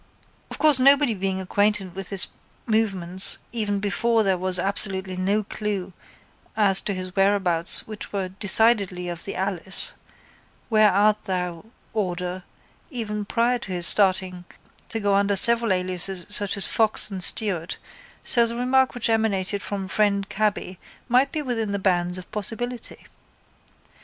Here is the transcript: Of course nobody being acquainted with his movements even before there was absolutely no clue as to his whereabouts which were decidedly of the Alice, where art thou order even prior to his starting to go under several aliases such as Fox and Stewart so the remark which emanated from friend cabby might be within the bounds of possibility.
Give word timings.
Of 0.49 0.57
course 0.57 0.79
nobody 0.79 1.13
being 1.13 1.39
acquainted 1.39 1.93
with 1.93 2.09
his 2.09 2.25
movements 2.65 3.37
even 3.51 3.79
before 3.79 4.23
there 4.23 4.35
was 4.35 4.57
absolutely 4.57 5.15
no 5.15 5.43
clue 5.43 5.93
as 6.57 6.81
to 6.81 6.95
his 6.95 7.15
whereabouts 7.15 7.85
which 7.85 8.11
were 8.11 8.29
decidedly 8.29 9.09
of 9.09 9.25
the 9.25 9.35
Alice, 9.35 9.93
where 10.69 10.91
art 10.91 11.21
thou 11.25 11.65
order 11.93 12.41
even 12.89 13.25
prior 13.25 13.59
to 13.59 13.71
his 13.73 13.85
starting 13.85 14.45
to 14.89 14.99
go 14.99 15.13
under 15.13 15.35
several 15.35 15.71
aliases 15.71 16.25
such 16.29 16.57
as 16.57 16.65
Fox 16.65 17.11
and 17.11 17.23
Stewart 17.23 17.77
so 18.23 18.47
the 18.47 18.55
remark 18.55 18.95
which 18.95 19.07
emanated 19.07 19.61
from 19.61 19.87
friend 19.87 20.27
cabby 20.29 20.79
might 21.07 21.31
be 21.31 21.43
within 21.43 21.73
the 21.73 21.77
bounds 21.77 22.17
of 22.17 22.31
possibility. 22.31 23.05